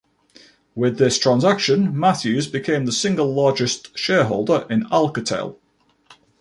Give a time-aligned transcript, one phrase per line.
[0.73, 5.57] With this transaction, Matthews became the single largest shareholder in Alcatel.